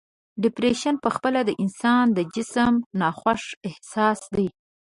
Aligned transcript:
ډپریشن 0.41 0.95
په 1.03 1.09
خپله 1.15 1.39
د 1.45 1.51
انسان 1.63 2.05
د 2.17 2.19
جسم 2.33 2.73
ناخوښ 2.99 3.43
احساس 3.67 4.19
دی. 4.35 4.47